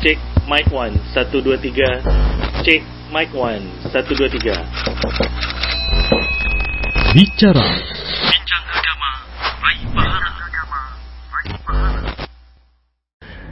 Cek 0.00 0.16
mic 0.48 0.64
1 0.72 0.96
1 1.12 1.28
2 1.28 1.60
3 1.60 2.64
Cek 2.64 2.80
mic 3.12 3.28
1 3.36 3.84
1 3.84 3.92
2 3.92 4.32
3 4.32 4.48
Bicara. 7.12 7.68
Bincang 8.24 8.64
agama 8.64 9.10
Baik 9.60 9.84
pahala 9.92 10.32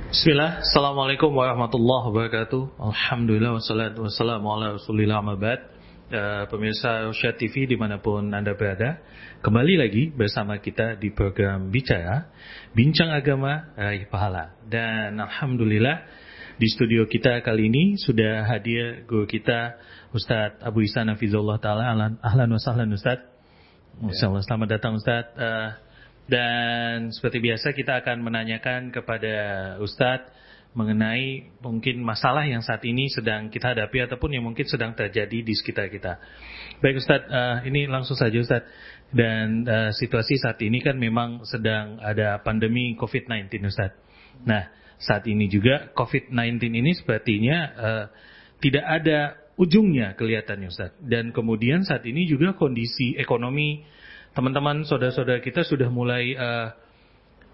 Bismillah, 0.09 0.65
Assalamualaikum 0.65 1.29
warahmatullahi 1.37 2.17
wabarakatuh. 2.17 2.81
Alhamdulillah 2.81 3.53
wassalatu 3.53 4.09
wassalamu 4.09 4.49
ala 4.49 4.81
rasulillah 4.81 5.21
mabad 5.21 5.61
uh, 6.09 6.49
Pemirsa 6.49 7.13
Rosyad 7.13 7.37
TV 7.37 7.69
di 7.69 7.77
mana 7.77 8.01
pun 8.01 8.25
Anda 8.33 8.57
berada 8.57 9.05
Kembali 9.45 9.77
lagi 9.77 10.09
bersama 10.17 10.57
kita 10.65 10.97
di 10.97 11.13
program 11.13 11.69
Bicara 11.69 12.33
Bincang 12.73 13.13
Agama 13.13 13.69
Raih 13.77 14.09
Pahala. 14.09 14.57
Dan 14.65 15.21
Alhamdulillah 15.21 16.25
di 16.59 16.67
studio 16.67 17.07
kita 17.07 17.39
kali 17.47 17.71
ini 17.71 17.95
sudah 17.95 18.43
hadir 18.51 19.07
guru 19.07 19.31
kita 19.31 19.79
Ustadz 20.11 20.59
Abu 20.67 20.83
Ihsan 20.83 21.07
Hafizullah 21.07 21.63
Ta'ala. 21.63 21.95
Ahlan 22.19 22.51
wa 22.51 22.59
sahlan 22.59 22.91
Ustadz. 22.91 23.31
Ya. 24.03 24.43
Selamat 24.43 24.67
datang 24.67 24.99
Ustadz. 24.99 25.39
Uh, 25.39 25.71
Dan 26.29 27.15
seperti 27.15 27.41
biasa 27.41 27.73
kita 27.73 28.03
akan 28.05 28.21
menanyakan 28.21 28.93
kepada 28.93 29.35
Ustadz 29.81 30.35
Mengenai 30.77 31.49
mungkin 31.65 32.05
masalah 32.05 32.45
yang 32.45 32.61
saat 32.61 32.85
ini 32.85 33.09
sedang 33.09 33.49
kita 33.49 33.73
hadapi 33.73 34.05
Ataupun 34.05 34.37
yang 34.37 34.45
mungkin 34.45 34.67
sedang 34.67 34.99
terjadi 34.99 35.41
di 35.41 35.55
sekitar 35.55 35.87
kita. 35.95 36.19
Baik 36.83 36.99
Ustadz, 36.99 37.31
uh, 37.31 37.63
ini 37.71 37.87
langsung 37.87 38.19
saja 38.19 38.35
Ustadz. 38.35 38.67
Dan 39.15 39.63
uh, 39.63 39.95
situasi 39.95 40.35
saat 40.43 40.59
ini 40.67 40.83
kan 40.83 40.99
memang 40.99 41.47
sedang 41.47 42.03
ada 42.03 42.43
pandemi 42.43 42.99
COVID-19 42.99 43.47
Ustadz. 43.63 43.95
Nah 44.43 44.78
saat 44.99 45.25
ini 45.31 45.47
juga 45.47 45.95
COVID-19 45.95 46.59
ini 46.75 46.93
sepertinya 46.99 47.59
uh, 47.79 48.05
tidak 48.59 48.85
ada 48.85 49.19
ujungnya 49.59 50.15
kelihatannya 50.15 50.69
Ustaz. 50.71 50.95
Dan 51.03 51.35
kemudian 51.35 51.83
saat 51.83 52.07
ini 52.07 52.27
juga 52.27 52.55
kondisi 52.55 53.19
ekonomi 53.19 53.83
teman-teman 54.35 54.87
saudara-saudara 54.87 55.43
kita 55.43 55.67
sudah 55.67 55.91
mulai 55.91 56.35
uh, 56.39 56.71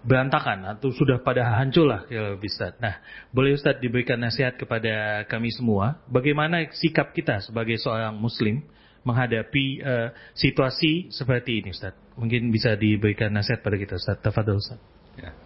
berantakan 0.05 0.69
atau 0.69 0.93
sudah 0.93 1.17
pada 1.25 1.57
hancur 1.57 1.89
lah 1.89 2.05
ya 2.09 2.37
Ustaz. 2.37 2.77
Nah, 2.77 3.01
boleh 3.33 3.57
Ustaz 3.57 3.81
diberikan 3.81 4.21
nasihat 4.21 4.53
kepada 4.53 5.25
kami 5.25 5.49
semua 5.49 5.97
bagaimana 6.05 6.69
sikap 6.77 7.09
kita 7.13 7.41
sebagai 7.41 7.81
seorang 7.81 8.13
muslim 8.13 8.61
menghadapi 9.05 9.65
uh, 9.81 10.09
situasi 10.37 11.09
seperti 11.09 11.65
ini 11.65 11.73
Ustaz. 11.73 11.97
Mungkin 12.17 12.53
bisa 12.53 12.77
diberikan 12.77 13.33
nasihat 13.33 13.65
pada 13.65 13.77
kita 13.81 13.97
Ustaz. 13.97 14.21
Tafadhol 14.21 14.61
Ustaz. 14.61 14.77
Ya. 15.17 15.44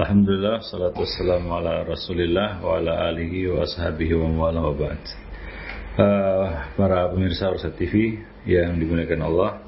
Alhamdulillah 0.00 0.64
salatu 0.64 1.04
wassalamu 1.04 1.60
ala 1.60 1.84
Rasulillah 1.84 2.64
wa 2.64 2.80
ala 2.80 3.12
alihi 3.12 3.52
wa 3.52 3.68
ashabihi 3.68 4.16
wa 4.16 4.48
wala 4.48 4.64
wa 4.64 4.72
ba'd. 4.72 5.02
Uh, 6.00 6.72
para 6.72 7.12
pemirsa 7.12 7.52
Ursa 7.52 7.68
TV 7.68 8.16
yang 8.48 8.80
dimuliakan 8.80 9.20
Allah. 9.28 9.60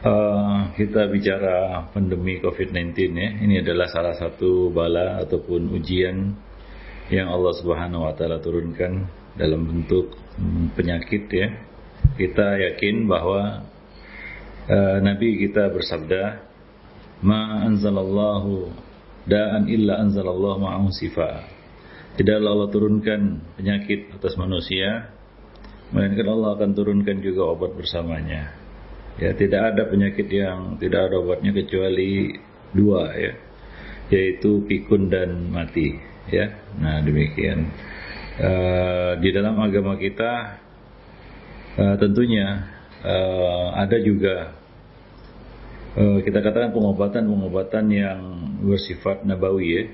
Uh, 0.00 0.72
kita 0.72 1.04
bicara 1.12 1.84
pandemi 1.92 2.40
COVID-19 2.40 2.96
ya. 3.12 3.28
Ini 3.44 3.60
adalah 3.60 3.92
salah 3.92 4.16
satu 4.16 4.72
bala 4.72 5.20
ataupun 5.20 5.68
ujian 5.76 6.32
yang 7.12 7.28
Allah 7.28 7.52
Subhanahu 7.52 8.08
wa 8.08 8.16
taala 8.16 8.40
turunkan 8.40 9.04
dalam 9.36 9.68
bentuk 9.68 10.16
penyakit 10.80 11.28
ya. 11.28 11.52
Kita 12.16 12.56
yakin 12.56 13.04
bahwa 13.04 13.68
uh, 14.64 14.96
Nabi 15.04 15.44
kita 15.44 15.68
bersabda, 15.68 16.40
"Ma 17.20 17.68
anzalallahu 17.68 18.88
da'an 19.26 19.70
illa 19.70 20.02
anzalallahu 20.02 20.62
ma'ahu 20.62 20.88
sifa. 20.90 21.46
Tidaklah 22.18 22.50
Allah 22.52 22.68
turunkan 22.68 23.20
penyakit 23.56 24.12
atas 24.12 24.36
manusia, 24.36 25.08
melainkan 25.94 26.28
Allah 26.28 26.60
akan 26.60 26.70
turunkan 26.76 27.24
juga 27.24 27.48
obat 27.48 27.72
bersamanya. 27.72 28.52
Ya, 29.20 29.32
tidak 29.36 29.76
ada 29.76 29.82
penyakit 29.88 30.28
yang 30.28 30.80
tidak 30.80 31.08
ada 31.08 31.20
obatnya 31.20 31.52
kecuali 31.52 32.36
dua 32.72 33.12
ya, 33.16 33.32
yaitu 34.12 34.64
pikun 34.64 35.08
dan 35.12 35.52
mati. 35.52 35.96
Ya, 36.28 36.52
nah 36.80 37.00
demikian. 37.04 37.68
Uh, 38.32 39.20
di 39.20 39.28
dalam 39.28 39.60
agama 39.60 40.00
kita 40.00 40.56
uh, 41.76 41.96
tentunya 42.00 42.64
uh, 43.04 43.76
ada 43.76 44.00
juga 44.00 44.61
kita 45.96 46.40
katakan 46.40 46.72
pengobatan-pengobatan 46.72 47.84
yang 47.92 48.20
bersifat 48.64 49.28
nabawi 49.28 49.68
ya. 49.68 49.84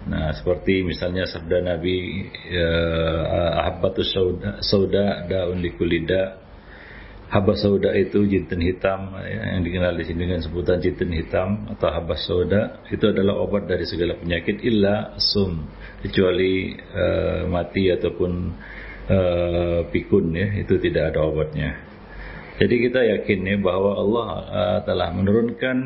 Nah, 0.00 0.32
seperti 0.32 0.80
misalnya 0.80 1.28
sabda 1.28 1.60
Nabi 1.60 2.24
uh, 2.56 3.60
ahabbatus 3.66 4.16
sauda, 4.64 5.28
daun 5.28 5.60
likulida. 5.60 6.40
Habas 7.30 7.62
sauda 7.62 7.94
itu 7.94 8.26
jinten 8.26 8.58
hitam 8.58 9.14
ya, 9.22 9.54
yang 9.54 9.62
dikenal 9.62 9.94
di 9.94 10.02
sini 10.02 10.26
dengan 10.26 10.42
sebutan 10.42 10.82
jinten 10.82 11.14
hitam 11.14 11.68
atau 11.70 11.86
habas 11.92 12.26
sauda 12.26 12.82
itu 12.90 13.06
adalah 13.06 13.38
obat 13.38 13.70
dari 13.70 13.86
segala 13.86 14.18
penyakit 14.18 14.58
illa 14.66 15.14
sum 15.20 15.68
kecuali 16.02 16.74
uh, 16.74 17.46
mati 17.46 17.86
ataupun 17.86 18.32
uh, 19.06 19.80
pikun 19.94 20.26
ya 20.34 20.48
itu 20.58 20.74
tidak 20.82 21.14
ada 21.14 21.22
obatnya. 21.22 21.89
Jadi 22.60 22.74
kita 22.76 23.00
yakin 23.00 23.40
ya 23.48 23.56
bahwa 23.56 23.96
Allah 23.96 24.28
uh, 24.52 24.78
telah 24.84 25.08
menurunkan 25.16 25.76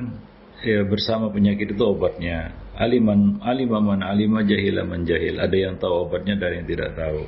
ya, 0.66 0.82
bersama 0.82 1.30
penyakit 1.30 1.70
itu 1.70 1.84
obatnya. 1.86 2.50
Aliman 2.74 3.38
alimaman 3.46 4.02
alima 4.02 4.42
jahilaman 4.42 5.06
jahil. 5.06 5.38
Ada 5.38 5.54
yang 5.54 5.78
tahu 5.78 6.10
obatnya 6.10 6.34
dan 6.34 6.58
yang 6.58 6.66
tidak 6.66 6.98
tahu. 6.98 7.22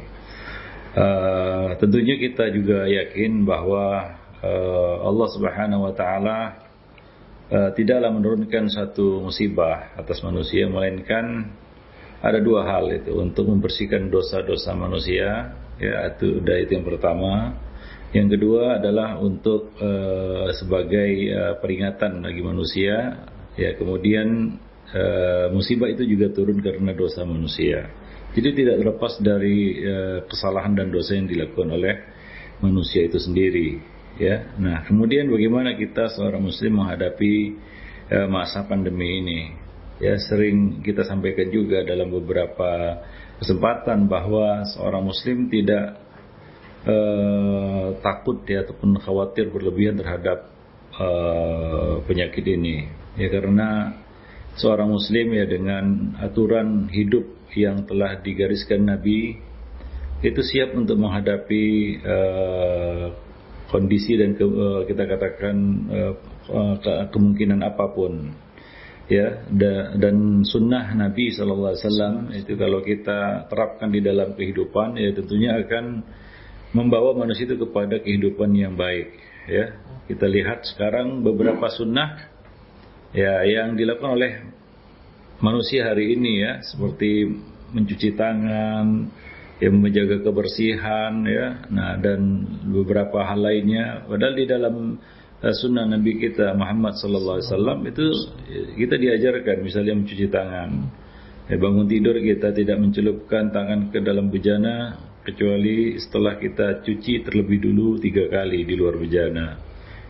Uh, 0.98 1.78
tentunya 1.78 2.18
kita 2.18 2.50
juga 2.50 2.90
yakin 2.90 3.46
bahwa 3.46 4.18
uh, 4.42 4.96
Allah 5.06 5.28
Subhanahu 5.30 5.86
wa 5.86 5.94
taala 5.94 6.38
uh, 7.52 7.70
tidaklah 7.76 8.10
menurunkan 8.10 8.66
satu 8.66 9.22
musibah 9.22 9.94
atas 9.94 10.26
manusia 10.26 10.66
melainkan 10.66 11.54
ada 12.18 12.40
dua 12.42 12.66
hal 12.66 12.90
itu 12.90 13.12
untuk 13.12 13.46
membersihkan 13.46 14.08
dosa-dosa 14.08 14.72
manusia 14.72 15.54
ya 15.76 16.08
itu 16.16 16.40
itu 16.40 16.72
yang 16.72 16.88
pertama 16.88 17.60
yang 18.14 18.30
kedua 18.30 18.78
adalah 18.78 19.18
untuk 19.18 19.74
uh, 19.82 20.50
sebagai 20.54 21.10
uh, 21.34 21.54
peringatan 21.58 22.22
bagi 22.22 22.42
manusia. 22.44 23.26
Ya, 23.56 23.72
kemudian 23.74 24.60
uh, 24.92 25.48
musibah 25.50 25.90
itu 25.90 26.06
juga 26.06 26.30
turun 26.30 26.62
karena 26.62 26.92
dosa 26.94 27.26
manusia. 27.26 27.88
Jadi 28.36 28.52
tidak 28.52 28.84
terlepas 28.84 29.16
dari 29.18 29.80
uh, 29.80 30.18
kesalahan 30.28 30.76
dan 30.76 30.92
dosa 30.92 31.16
yang 31.16 31.26
dilakukan 31.26 31.72
oleh 31.72 31.94
manusia 32.60 33.02
itu 33.02 33.18
sendiri. 33.18 33.80
Ya, 34.16 34.48
nah 34.56 34.80
kemudian 34.84 35.28
bagaimana 35.28 35.76
kita 35.76 36.08
seorang 36.08 36.40
Muslim 36.40 36.80
menghadapi 36.80 37.34
uh, 38.12 38.28
masa 38.30 38.64
pandemi 38.64 39.24
ini? 39.24 39.40
Ya, 39.96 40.20
sering 40.20 40.84
kita 40.84 41.08
sampaikan 41.08 41.48
juga 41.48 41.80
dalam 41.80 42.12
beberapa 42.12 43.00
kesempatan 43.40 44.08
bahwa 44.08 44.64
seorang 44.68 45.04
Muslim 45.08 45.48
tidak 45.48 46.05
uh, 46.86 47.98
takut 48.00 48.46
ya 48.46 48.62
ataupun 48.62 48.96
khawatir 49.02 49.50
berlebihan 49.50 49.98
terhadap 49.98 50.48
uh, 50.96 52.00
penyakit 52.06 52.46
ini. 52.46 52.88
Ya 53.18 53.28
karena 53.28 53.98
seorang 54.56 54.94
muslim 54.94 55.34
ya 55.34 55.44
dengan 55.44 56.16
aturan 56.22 56.88
hidup 56.88 57.26
yang 57.52 57.84
telah 57.84 58.20
digariskan 58.20 58.88
Nabi 58.88 59.36
itu 60.24 60.40
siap 60.40 60.72
untuk 60.72 60.96
menghadapi 60.96 61.64
uh, 62.00 63.04
kondisi 63.68 64.16
dan 64.16 64.32
ke, 64.38 64.44
uh, 64.46 64.82
kita 64.88 65.04
katakan 65.04 65.56
uh, 65.92 66.14
ke, 66.80 66.92
kemungkinan 67.12 67.60
apa 67.60 67.92
pun. 67.92 68.32
Ya 69.06 69.46
da, 69.46 69.94
dan 69.94 70.42
sunnah 70.42 70.90
Nabi 70.98 71.30
Wasallam 71.30 72.34
itu 72.34 72.58
kalau 72.58 72.82
kita 72.82 73.46
terapkan 73.46 73.94
di 73.94 74.02
dalam 74.02 74.34
kehidupan 74.34 74.98
ya 74.98 75.14
tentunya 75.14 75.62
akan 75.62 76.02
membawa 76.74 77.14
manusia 77.14 77.46
itu 77.46 77.58
kepada 77.60 78.00
kehidupan 78.00 78.50
yang 78.56 78.74
baik 78.74 79.14
ya. 79.46 79.78
Kita 80.06 80.26
lihat 80.26 80.66
sekarang 80.66 81.22
beberapa 81.22 81.66
sunnah 81.70 82.30
ya 83.10 83.42
yang 83.46 83.74
dilakukan 83.74 84.12
oleh 84.14 84.32
manusia 85.42 85.90
hari 85.90 86.14
ini 86.14 86.42
ya. 86.42 86.52
Seperti 86.62 87.26
mencuci 87.74 88.14
tangan 88.14 89.10
yang 89.58 89.74
menjaga 89.78 90.22
kebersihan 90.22 91.22
ya. 91.26 91.66
Nah 91.70 91.98
dan 91.98 92.46
beberapa 92.70 93.22
hal 93.26 93.42
lainnya. 93.42 94.06
Padahal 94.06 94.34
di 94.34 94.46
dalam 94.46 94.74
uh, 95.42 95.54
sunnah 95.54 95.86
Nabi 95.90 96.22
kita 96.22 96.54
Muhammad 96.54 96.98
sallallahu 96.98 97.36
alaihi 97.40 97.50
wasallam 97.50 97.78
itu 97.86 98.04
kita 98.78 98.94
diajarkan 98.94 99.56
misalnya 99.62 99.94
mencuci 99.96 100.26
tangan. 100.30 100.70
Ya, 101.46 101.62
bangun 101.62 101.86
tidur 101.86 102.18
kita 102.18 102.50
tidak 102.50 102.74
mencelupkan 102.82 103.54
tangan 103.54 103.94
ke 103.94 104.02
dalam 104.02 104.34
bejana 104.34 104.98
kecuali 105.26 105.98
setelah 105.98 106.38
kita 106.38 106.86
cuci 106.86 107.26
terlebih 107.26 107.58
dulu 107.58 107.98
tiga 107.98 108.30
kali 108.30 108.62
di 108.62 108.78
luar 108.78 108.94
bejana. 108.94 109.58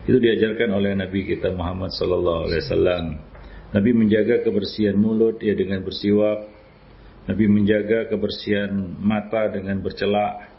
Itu 0.05 0.21
diajarkan 0.21 0.71
oleh 0.77 0.93
Nabi 0.93 1.25
kita 1.25 1.57
Muhammad 1.57 1.97
Sallallahu 1.97 2.47
Alaihi 2.47 2.63
Wasallam. 2.63 3.05
Nabi 3.73 3.91
menjaga 3.97 4.45
kebersihan 4.45 4.95
mulut 4.95 5.41
ya 5.41 5.57
dengan 5.57 5.83
bersiwak, 5.83 6.47
Nabi 7.27 7.45
menjaga 7.51 8.07
kebersihan 8.07 8.71
mata 9.03 9.51
dengan 9.51 9.83
bercelak. 9.83 10.53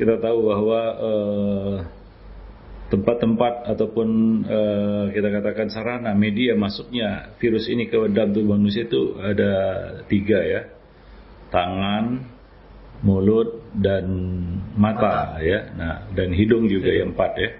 Kita 0.00 0.16
tahu 0.16 0.38
bahwa 0.48 0.80
uh, 0.96 1.76
tempat-tempat 2.88 3.68
ataupun 3.70 4.08
uh, 4.48 5.04
kita 5.12 5.28
katakan 5.28 5.68
sarana 5.68 6.16
media 6.16 6.56
masuknya 6.56 7.36
virus 7.38 7.70
ini 7.70 7.86
ke 7.86 8.00
dalam 8.10 8.34
tubuh 8.34 8.58
manusia 8.58 8.88
itu 8.88 9.14
ada 9.20 9.52
tiga 10.10 10.40
ya 10.42 10.62
tangan 11.54 12.26
mulut 13.00 13.72
dan 13.72 14.06
mata, 14.76 15.40
ya. 15.40 15.72
Nah 15.76 15.94
dan 16.12 16.32
hidung 16.36 16.68
juga 16.68 16.92
yang 16.92 17.16
empat 17.16 17.32
ya. 17.36 17.50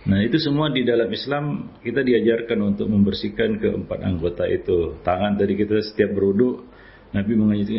Nah 0.00 0.24
itu 0.24 0.40
semua 0.40 0.72
di 0.72 0.80
dalam 0.80 1.12
Islam 1.12 1.76
kita 1.84 2.00
diajarkan 2.00 2.58
untuk 2.74 2.88
membersihkan 2.88 3.60
keempat 3.60 4.00
anggota 4.00 4.48
itu. 4.48 4.96
Tangan 5.04 5.36
tadi 5.36 5.52
kita 5.60 5.76
setiap 5.84 6.16
berwudu 6.16 6.64
Nabi 7.10 7.32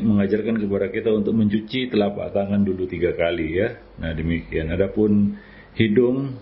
mengajarkan 0.03 0.59
kepada 0.59 0.91
kita 0.91 1.09
untuk 1.15 1.33
mencuci 1.33 1.87
telapak 1.87 2.35
tangan 2.35 2.61
dulu 2.61 2.85
tiga 2.85 3.15
kali 3.17 3.57
ya. 3.57 3.79
Nah 3.97 4.13
demikian. 4.13 4.69
Adapun 4.69 5.39
hidung 5.73 6.35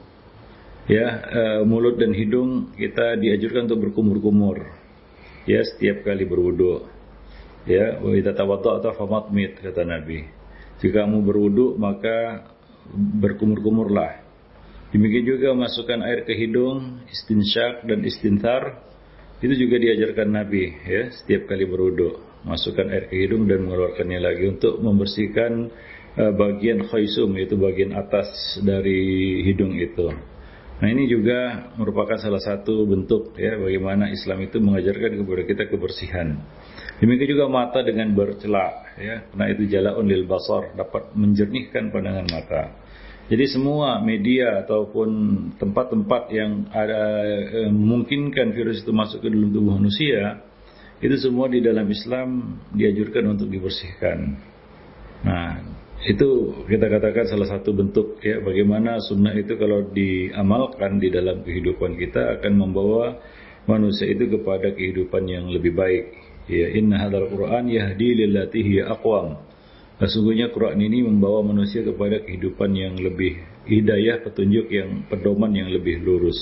ya 0.90 1.06
uh, 1.32 1.62
mulut 1.64 1.96
dan 1.96 2.12
hidung 2.12 2.76
kita 2.76 3.16
diajarkan 3.16 3.70
untuk 3.72 3.90
berkumur-kumur 3.90 4.66
ya 5.48 5.64
setiap 5.64 6.04
kali 6.04 6.28
berwudu 6.28 6.86
ya. 7.70 8.04
Wa 8.04 8.12
idza 8.20 8.36
tawadda'ta 8.36 9.00
famatmit 9.00 9.64
kata 9.64 9.88
Nabi 9.88 10.39
jika 10.80 11.06
kamu 11.06 11.24
berwudu 11.24 11.76
maka 11.80 12.48
berkumur-kumurlah. 12.96 14.26
Demikian 14.90 15.26
juga 15.38 15.54
masukkan 15.54 16.02
air 16.02 16.26
ke 16.26 16.34
hidung 16.34 17.06
istinsyak 17.06 17.86
dan 17.86 18.02
istinthar. 18.02 18.82
Itu 19.40 19.56
juga 19.56 19.80
diajarkan 19.80 20.36
Nabi 20.36 20.64
ya 20.84 21.14
setiap 21.16 21.48
kali 21.48 21.64
berwudu 21.64 22.30
masukkan 22.44 22.88
air 22.92 23.08
ke 23.08 23.16
hidung 23.24 23.48
dan 23.48 23.64
mengeluarkannya 23.68 24.20
lagi 24.20 24.44
untuk 24.48 24.80
membersihkan 24.80 25.72
uh, 26.16 26.34
bagian 26.36 26.88
khaisum 26.88 27.36
yaitu 27.36 27.56
bagian 27.60 27.96
atas 27.96 28.60
dari 28.64 29.40
hidung 29.44 29.76
itu. 29.76 30.12
Nah 30.80 30.88
ini 30.88 31.12
juga 31.12 31.72
merupakan 31.76 32.16
salah 32.16 32.40
satu 32.40 32.88
bentuk 32.88 33.36
ya 33.36 33.60
bagaimana 33.60 34.08
Islam 34.16 34.48
itu 34.48 34.64
mengajarkan 34.64 35.12
kepada 35.20 35.44
kita 35.44 35.64
kebersihan. 35.68 36.40
Demikian 37.00 37.32
juga 37.32 37.48
mata 37.48 37.80
dengan 37.80 38.12
bercelak 38.12 39.00
ya, 39.00 39.24
karena 39.32 39.46
itu 39.56 39.64
jalaun 39.72 40.04
lil 40.04 40.28
basar 40.28 40.76
dapat 40.76 41.16
menjernihkan 41.16 41.96
pandangan 41.96 42.28
mata. 42.28 42.64
Jadi 43.30 43.46
semua 43.46 44.02
media 44.02 44.66
ataupun 44.66 45.10
tempat-tempat 45.56 46.34
yang 46.34 46.68
ada 46.74 47.24
eh, 47.30 47.72
memungkinkan 47.72 48.52
virus 48.52 48.82
itu 48.84 48.92
masuk 48.92 49.24
ke 49.24 49.30
dalam 49.30 49.54
tubuh 49.54 49.78
manusia 49.78 50.44
itu 51.00 51.16
semua 51.16 51.48
di 51.48 51.64
dalam 51.64 51.88
Islam 51.88 52.60
diajurkan 52.76 53.24
untuk 53.32 53.48
dibersihkan. 53.48 54.36
Nah, 55.24 55.62
itu 56.04 56.30
kita 56.68 56.92
katakan 56.92 57.28
salah 57.28 57.48
satu 57.48 57.72
bentuk 57.72 58.20
ya 58.24 58.40
bagaimana 58.44 59.00
sunnah 59.04 59.36
itu 59.36 59.56
kalau 59.56 59.88
diamalkan 59.92 61.00
di 61.00 61.12
dalam 61.12 61.44
kehidupan 61.44 61.96
kita 62.00 62.40
akan 62.40 62.54
membawa 62.56 63.20
manusia 63.68 64.08
itu 64.08 64.28
kepada 64.28 64.72
kehidupan 64.76 65.24
yang 65.28 65.46
lebih 65.48 65.76
baik. 65.76 66.06
Ya 66.50 66.74
inna 66.74 66.98
hadzal 66.98 67.30
Qur'an 67.30 67.70
yahdi 67.70 68.26
lillati 68.26 68.60
hiya 68.66 68.90
aqwam. 68.98 69.38
Sesungguhnya 70.00 70.50
Quran 70.50 70.80
ini 70.80 71.04
membawa 71.04 71.44
manusia 71.44 71.84
kepada 71.84 72.24
kehidupan 72.24 72.72
yang 72.72 72.96
lebih 72.96 73.36
hidayah, 73.68 74.24
petunjuk 74.24 74.72
yang 74.72 75.06
pedoman 75.12 75.52
yang 75.52 75.70
lebih 75.70 76.02
lurus. 76.02 76.40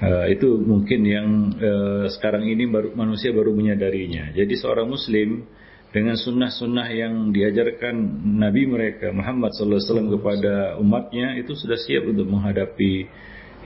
Uh, 0.00 0.28
itu 0.28 0.60
mungkin 0.60 1.00
yang 1.04 1.28
uh, 1.56 2.04
sekarang 2.08 2.48
ini 2.48 2.68
baru 2.68 2.92
manusia 2.92 3.32
baru 3.32 3.56
menyadarinya. 3.56 4.32
Jadi 4.36 4.60
seorang 4.60 4.88
muslim 4.88 5.44
dengan 5.90 6.14
sunnah-sunnah 6.14 6.88
yang 6.94 7.34
diajarkan 7.34 7.96
Nabi 8.38 8.62
mereka 8.64 9.10
Muhammad 9.10 9.50
SAW 9.56 10.20
kepada 10.20 10.78
umatnya 10.78 11.34
itu 11.36 11.52
sudah 11.58 11.76
siap 11.76 12.06
untuk 12.06 12.30
menghadapi 12.30 13.08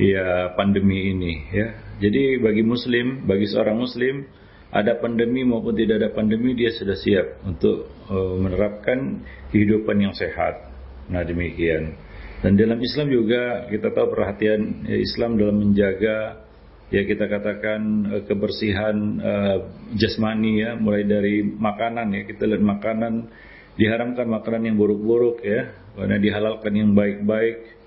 ya 0.01 0.55
pandemi 0.57 1.13
ini 1.13 1.35
ya. 1.53 1.69
Jadi 1.99 2.43
bagi 2.43 2.63
muslim, 2.67 3.27
bagi 3.27 3.47
seorang 3.47 3.79
muslim 3.79 4.27
ada 4.75 4.99
pandemi 4.99 5.47
maupun 5.47 5.79
tidak 5.79 6.03
ada 6.03 6.11
pandemi 6.11 6.51
dia 6.59 6.75
sudah 6.75 6.99
siap 6.99 7.47
untuk 7.47 7.87
uh, 8.11 8.35
menerapkan 8.43 9.23
kehidupan 9.55 10.03
yang 10.03 10.15
sehat. 10.19 10.67
Nah 11.15 11.23
demikian. 11.23 11.95
Dan 12.43 12.59
dalam 12.59 12.83
Islam 12.83 13.07
juga 13.09 13.71
kita 13.71 13.95
tahu 13.95 14.11
perhatian 14.11 14.83
ya, 14.85 14.99
Islam 14.99 15.39
dalam 15.39 15.63
menjaga 15.63 16.43
ya 16.91 17.07
kita 17.07 17.31
katakan 17.31 17.81
uh, 18.11 18.23
kebersihan 18.27 18.97
uh, 19.23 19.57
jasmani 19.95 20.67
ya 20.67 20.75
mulai 20.75 21.07
dari 21.07 21.47
makanan 21.47 22.11
ya 22.11 22.23
kita 22.27 22.51
lihat 22.51 22.63
makanan 22.67 23.31
diharamkan 23.79 24.27
makanan 24.27 24.75
yang 24.75 24.77
buruk-buruk 24.77 25.39
ya 25.47 25.71
karena 25.95 26.19
dihalalkan 26.19 26.73
yang 26.75 26.91
baik-baik 26.99 27.79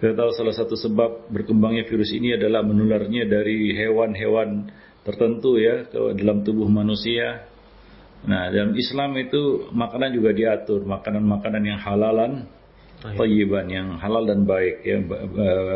kita 0.00 0.16
tahu 0.16 0.32
salah 0.32 0.56
satu 0.56 0.80
sebab 0.80 1.28
berkembangnya 1.28 1.84
virus 1.84 2.16
ini 2.16 2.32
adalah 2.32 2.64
menularnya 2.64 3.28
dari 3.28 3.76
hewan-hewan 3.76 4.72
tertentu 5.06 5.56
ya 5.56 5.88
ke 5.88 6.16
dalam 6.18 6.44
tubuh 6.44 6.68
manusia. 6.68 7.48
Nah 8.26 8.52
dalam 8.52 8.76
Islam 8.76 9.16
itu 9.16 9.72
makanan 9.72 10.12
juga 10.12 10.30
diatur 10.36 10.84
makanan-makanan 10.84 11.62
yang 11.64 11.80
halalan 11.80 12.44
Tayyiban 13.00 13.64
yang 13.72 13.96
halal 13.96 14.28
dan 14.28 14.44
baik 14.44 14.84
ya 14.84 15.00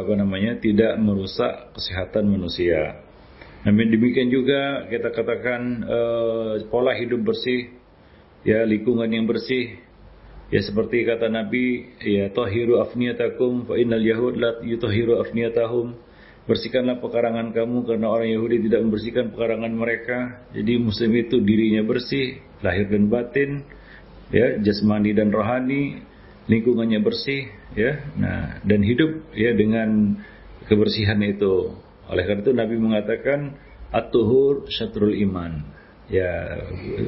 apa 0.04 0.12
namanya 0.12 0.60
tidak 0.60 1.00
merusak 1.00 1.72
kesehatan 1.72 2.28
manusia. 2.28 3.00
Namun 3.64 3.88
demikian 3.88 4.28
juga 4.28 4.84
kita 4.92 5.08
katakan 5.08 5.88
uh, 5.88 6.60
pola 6.68 6.92
hidup 6.92 7.24
bersih 7.24 7.72
ya 8.44 8.68
lingkungan 8.68 9.08
yang 9.08 9.24
bersih. 9.24 9.80
Ya 10.52 10.60
seperti 10.60 11.08
kata 11.08 11.32
Nabi 11.32 11.96
ya 12.04 12.28
tahiru 12.28 12.84
afniyatakum 12.84 13.72
fa 13.72 13.80
innal 13.80 14.04
yahud 14.04 14.36
la 14.36 14.60
yutahiru 14.60 15.24
afniyatahum 15.24 15.96
bersihkanlah 16.44 17.00
pekarangan 17.00 17.56
kamu 17.56 17.88
karena 17.88 18.06
orang 18.12 18.28
Yahudi 18.28 18.68
tidak 18.68 18.80
membersihkan 18.84 19.32
pekarangan 19.32 19.72
mereka. 19.72 20.18
Jadi 20.52 20.72
muslim 20.76 21.12
itu 21.16 21.40
dirinya 21.40 21.82
bersih, 21.88 22.40
lahir 22.60 22.88
dan 22.92 23.08
batin, 23.08 23.64
ya 24.28 24.60
jasmani 24.60 25.16
dan 25.16 25.32
rohani 25.32 26.04
lingkungannya 26.44 27.00
bersih 27.00 27.48
ya. 27.72 27.96
Nah 28.20 28.60
dan 28.60 28.80
hidup 28.84 29.32
ya 29.32 29.56
dengan 29.56 30.20
kebersihan 30.68 31.20
itu. 31.24 31.80
Oleh 32.12 32.24
karena 32.28 32.44
itu 32.44 32.52
Nabi 32.52 32.76
mengatakan 32.76 33.56
at-tuhur 33.88 34.68
syatrul 34.68 35.16
iman. 35.24 35.64
Ya 36.12 36.60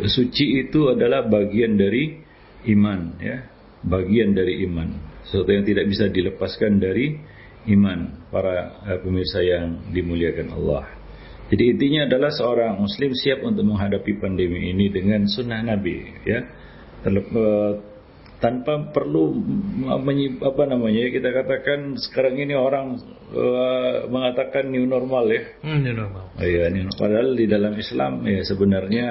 suci 0.08 0.64
itu 0.64 0.88
adalah 0.88 1.28
bagian 1.28 1.76
dari 1.76 2.24
iman 2.72 3.20
ya. 3.20 3.44
Bagian 3.84 4.32
dari 4.32 4.64
iman. 4.64 4.88
Sesuatu 5.28 5.52
yang 5.52 5.68
tidak 5.68 5.84
bisa 5.92 6.08
dilepaskan 6.08 6.80
dari 6.80 7.35
iman 7.66 8.28
para 8.30 8.82
uh, 8.86 8.98
pemirsa 9.02 9.42
yang 9.42 9.90
dimuliakan 9.90 10.54
Allah 10.54 10.84
jadi 11.46 11.78
intinya 11.78 12.00
adalah 12.10 12.30
seorang 12.34 12.82
muslim 12.82 13.14
siap 13.14 13.42
untuk 13.46 13.66
menghadapi 13.66 14.18
pandemi 14.18 14.70
ini 14.70 14.90
dengan 14.90 15.26
sunnah 15.30 15.62
Nabi 15.62 15.96
ya 16.26 16.40
uh, 17.06 17.72
tanpa 18.36 18.92
perlu 18.92 19.32
apa 20.44 20.62
namanya 20.68 21.08
kita 21.08 21.32
katakan 21.32 21.96
sekarang 21.96 22.36
ini 22.36 22.52
orang 22.52 23.00
uh, 23.32 24.04
mengatakan 24.12 24.68
new 24.68 24.84
normal 24.84 25.24
ya. 25.32 25.42
Hmm, 25.64 25.80
new 25.80 25.96
normal. 25.96 26.28
Oh, 26.36 26.44
iya, 26.44 26.68
new, 26.68 26.92
padahal 26.92 27.32
di 27.32 27.48
dalam 27.48 27.72
Islam 27.80 28.28
ya 28.28 28.44
sebenarnya 28.44 29.06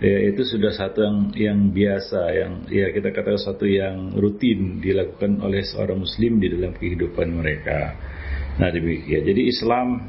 ya 0.00 0.32
itu 0.32 0.42
sudah 0.48 0.72
satu 0.72 1.04
yang 1.04 1.18
yang 1.36 1.58
biasa 1.76 2.20
yang 2.32 2.52
ya 2.72 2.88
kita 2.88 3.12
katakan 3.12 3.36
satu 3.36 3.68
yang 3.68 4.16
rutin 4.16 4.80
dilakukan 4.80 5.44
oleh 5.44 5.60
seorang 5.60 6.00
muslim 6.00 6.40
di 6.40 6.48
dalam 6.48 6.72
kehidupan 6.72 7.28
mereka. 7.36 8.00
Nah 8.56 8.72
demikian. 8.72 9.28
Jadi 9.28 9.42
Islam 9.44 10.08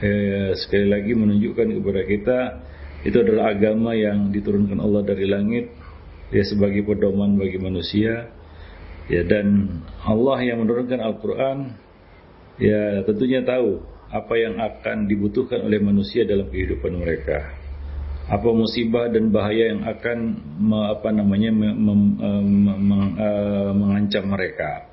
eh, 0.00 0.56
sekali 0.56 0.88
lagi 0.88 1.12
menunjukkan 1.12 1.66
kepada 1.68 2.02
kita 2.08 2.38
itu 3.04 3.16
adalah 3.20 3.52
agama 3.52 3.92
yang 3.92 4.32
diturunkan 4.32 4.80
Allah 4.80 5.04
dari 5.04 5.28
langit 5.28 5.68
ya 6.32 6.42
sebagai 6.42 6.82
pedoman 6.82 7.36
bagi 7.36 7.60
manusia 7.60 8.32
ya 9.06 9.22
dan 9.22 9.78
Allah 10.02 10.42
yang 10.42 10.64
menurunkan 10.64 10.98
Al-Qur'an 10.98 11.76
ya 12.56 13.04
tentunya 13.04 13.44
tahu 13.44 13.84
apa 14.10 14.34
yang 14.34 14.58
akan 14.58 15.06
dibutuhkan 15.06 15.60
oleh 15.60 15.78
manusia 15.78 16.24
dalam 16.26 16.48
kehidupan 16.50 16.98
mereka 16.98 17.65
apa 18.26 18.48
musibah 18.50 19.06
dan 19.06 19.30
bahaya 19.30 19.70
yang 19.70 19.86
akan 19.86 20.18
me, 20.58 20.78
apa 20.90 21.08
namanya 21.14 21.54
me, 21.54 21.70
me, 21.70 21.94
me, 22.42 22.74
me, 22.74 22.98
uh, 23.22 23.70
mengancam 23.70 24.26
mereka. 24.26 24.90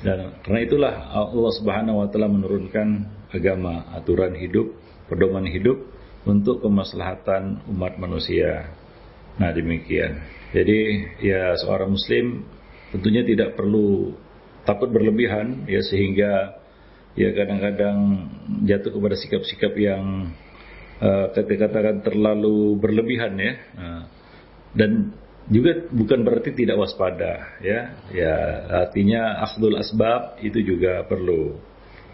Dan 0.00 0.40
karena 0.40 0.60
itulah 0.64 0.94
Allah 1.12 1.52
Subhanahu 1.60 2.00
wa 2.00 2.08
taala 2.08 2.32
menurunkan 2.32 2.88
agama 3.36 3.84
aturan 3.92 4.32
hidup 4.32 4.72
pedoman 5.12 5.44
hidup 5.44 5.76
untuk 6.24 6.64
kemaslahatan 6.64 7.68
umat 7.68 8.00
manusia. 8.00 8.72
Nah 9.36 9.52
demikian. 9.52 10.24
Jadi 10.56 10.78
ya 11.20 11.52
seorang 11.60 11.92
muslim 11.92 12.48
tentunya 12.96 13.26
tidak 13.28 13.60
perlu 13.60 14.16
takut 14.64 14.88
berlebihan 14.88 15.68
ya 15.68 15.84
sehingga 15.84 16.62
ya 17.12 17.28
kadang-kadang 17.36 17.98
jatuh 18.64 18.92
kepada 18.96 19.16
sikap-sikap 19.20 19.72
yang 19.76 20.32
uh, 21.00 21.26
katakan 21.32 22.04
terlalu 22.04 22.76
berlebihan 22.76 23.34
ya. 23.40 23.52
Nah, 23.74 24.02
dan 24.76 25.16
juga 25.50 25.90
bukan 25.90 26.22
berarti 26.22 26.54
tidak 26.54 26.78
waspada 26.78 27.58
ya. 27.64 27.98
Ya 28.14 28.36
artinya 28.86 29.42
akhdul 29.48 29.80
asbab 29.80 30.38
itu 30.44 30.62
juga 30.62 31.02
perlu. 31.08 31.58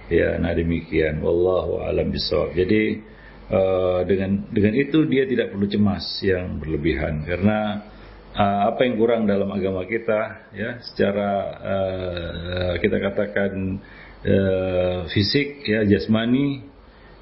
Ya 0.08 0.38
nah 0.38 0.54
demikian. 0.54 1.20
Wallahu 1.20 1.82
alam 1.82 2.14
bisawab 2.14 2.54
jadi 2.54 3.02
uh, 3.50 4.00
dengan 4.06 4.46
dengan 4.48 4.72
itu 4.78 5.04
dia 5.10 5.26
tidak 5.26 5.52
perlu 5.52 5.66
cemas 5.66 6.06
yang 6.22 6.62
berlebihan. 6.62 7.26
Karena 7.26 7.84
uh, 8.32 8.60
apa 8.72 8.86
yang 8.86 8.94
kurang 8.96 9.26
dalam 9.26 9.50
agama 9.50 9.84
kita 9.84 10.52
ya 10.54 10.80
secara 10.80 11.30
uh, 11.60 12.72
kita 12.78 12.96
katakan 13.02 13.82
uh, 14.24 14.98
fisik 15.10 15.66
ya 15.66 15.84
jasmani 15.84 16.75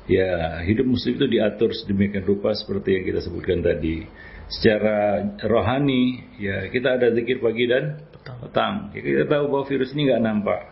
ya 0.05 0.61
hidup 0.65 0.85
muslim 0.85 1.17
itu 1.17 1.27
diatur 1.29 1.73
sedemikian 1.73 2.25
rupa 2.29 2.53
seperti 2.53 3.01
yang 3.01 3.05
kita 3.09 3.21
sebutkan 3.25 3.65
tadi 3.65 4.05
secara 4.49 5.25
rohani 5.49 6.21
ya 6.37 6.69
kita 6.69 7.01
ada 7.01 7.13
zikir 7.17 7.41
pagi 7.41 7.65
dan 7.65 8.05
petang. 8.13 8.39
petang. 8.41 8.75
Ya, 8.97 9.01
kita 9.01 9.25
tahu 9.29 9.45
bahwa 9.53 9.65
virus 9.69 9.93
ini 9.93 10.09
nggak 10.09 10.25
nampak. 10.25 10.63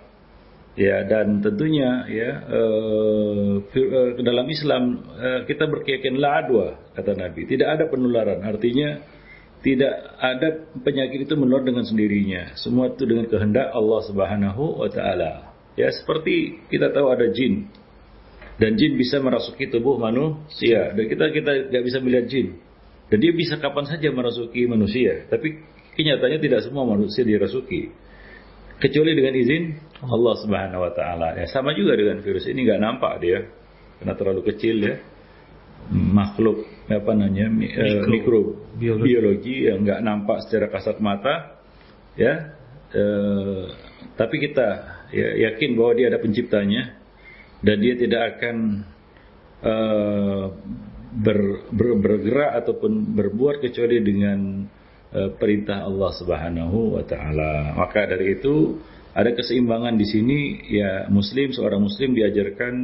Ya 0.73 1.05
dan 1.05 1.45
tentunya 1.45 2.09
ya 2.09 2.31
uh, 2.49 3.61
dalam 4.25 4.49
Islam 4.49 5.05
uh, 5.05 5.45
kita 5.45 5.69
berkeyakinan 5.69 6.17
la 6.17 6.31
adwa 6.41 6.67
kata 6.97 7.13
Nabi. 7.13 7.45
Tidak 7.45 7.69
ada 7.69 7.85
penularan. 7.93 8.41
Artinya 8.41 9.05
tidak 9.61 9.95
ada 10.17 10.49
penyakit 10.81 11.29
itu 11.29 11.35
menular 11.37 11.61
dengan 11.61 11.85
sendirinya. 11.85 12.57
Semua 12.57 12.89
itu 12.89 13.05
dengan 13.05 13.29
kehendak 13.29 13.69
Allah 13.69 14.01
Subhanahu 14.09 14.81
wa 14.81 14.89
taala. 14.89 15.53
Ya 15.77 15.93
seperti 15.93 16.65
kita 16.73 16.89
tahu 16.89 17.13
ada 17.13 17.29
jin. 17.29 17.69
Dan 18.63 18.79
jin 18.79 18.95
bisa 18.95 19.19
merasuki 19.19 19.67
tubuh 19.67 19.99
manusia 19.99 20.95
dan 20.95 21.05
kita 21.11 21.35
kita 21.35 21.51
nggak 21.67 21.83
bisa 21.83 21.99
melihat 21.99 22.31
jin. 22.31 22.63
Dan 23.11 23.19
dia 23.19 23.35
bisa 23.35 23.59
kapan 23.59 23.91
saja 23.91 24.07
merasuki 24.15 24.71
manusia. 24.71 25.27
Tapi 25.27 25.59
kenyataannya 25.99 26.39
tidak 26.39 26.63
semua 26.63 26.87
manusia 26.87 27.27
dirasuki. 27.27 27.91
Kecuali 28.79 29.19
dengan 29.19 29.35
izin 29.35 29.63
Allah 30.07 30.35
Subhanahu 30.39 30.79
wa 30.79 30.93
taala. 30.95 31.35
Ya, 31.43 31.51
sama 31.51 31.75
juga 31.75 31.99
dengan 31.99 32.23
virus 32.23 32.47
ini 32.47 32.63
nggak 32.63 32.79
nampak 32.79 33.13
dia 33.19 33.51
karena 33.99 34.15
terlalu 34.15 34.47
kecil 34.55 34.79
ya. 34.79 34.95
Makhluk 35.91 36.63
apa 36.87 37.13
namanya 37.19 37.51
mikro, 37.51 38.07
mikro 38.07 38.41
biologi. 38.79 39.03
biologi 39.11 39.57
yang 39.67 39.83
nggak 39.83 40.01
nampak 40.07 40.39
secara 40.47 40.71
kasat 40.71 41.03
mata 41.03 41.59
ya. 42.15 42.55
Eh, 42.95 43.65
tapi 44.15 44.39
kita 44.39 44.69
ya, 45.11 45.51
yakin 45.51 45.75
bahwa 45.75 45.99
dia 45.99 46.07
ada 46.15 46.23
penciptanya 46.23 47.02
dan 47.63 47.77
dia 47.79 47.95
tidak 47.95 48.23
akan 48.37 48.57
uh, 49.63 50.45
ber, 51.15 51.41
ber, 51.71 51.89
bergerak 52.03 52.63
ataupun 52.63 53.15
berbuat 53.15 53.63
kecuali 53.63 54.03
dengan 54.03 54.67
uh, 55.15 55.31
perintah 55.39 55.87
Allah 55.87 56.11
Subhanahu 56.11 56.99
wa 56.99 57.05
taala. 57.07 57.79
Maka 57.79 58.11
dari 58.11 58.37
itu 58.37 58.83
ada 59.15 59.31
keseimbangan 59.31 59.95
di 59.95 60.07
sini 60.09 60.39
ya 60.73 61.07
muslim 61.07 61.55
seorang 61.55 61.81
muslim 61.87 62.19
diajarkan 62.19 62.75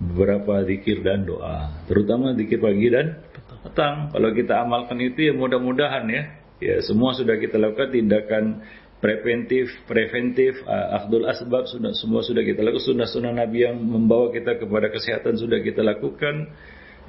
beberapa 0.00 0.64
zikir 0.64 1.04
dan 1.04 1.28
doa, 1.28 1.84
terutama 1.84 2.32
zikir 2.32 2.56
pagi 2.62 2.88
dan 2.88 3.20
petang. 3.60 4.08
Kalau 4.08 4.30
kita 4.32 4.64
amalkan 4.64 4.96
itu 5.02 5.28
ya 5.28 5.32
mudah-mudahan 5.36 6.08
ya 6.08 6.22
ya 6.60 6.76
semua 6.84 7.16
sudah 7.16 7.40
kita 7.40 7.56
lakukan 7.56 7.88
tindakan 7.92 8.64
preventif, 9.00 9.72
preventif, 9.88 10.60
uh, 10.68 11.00
akhdul 11.02 11.24
asbab 11.24 11.64
sudah 11.66 11.96
semua 11.96 12.20
sudah 12.20 12.44
kita 12.44 12.60
lakukan, 12.60 12.84
sunnah-sunnah 12.92 13.32
Nabi 13.32 13.64
yang 13.64 13.80
membawa 13.80 14.28
kita 14.30 14.60
kepada 14.60 14.92
kesehatan 14.92 15.40
sudah 15.40 15.58
kita 15.64 15.80
lakukan. 15.80 16.52